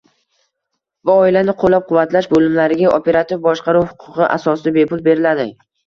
va 1.09 1.17
oilani 1.25 1.55
qo‘llab-quvvatlash 1.65 2.29
bo‘limlariga 2.33 2.91
operativ 2.97 3.47
boshqaruv 3.47 3.89
huquqi 3.95 4.31
asosida 4.41 4.79
bepul 4.85 5.11
beriladi. 5.11 5.53